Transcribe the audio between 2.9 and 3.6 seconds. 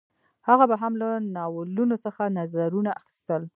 اخیستل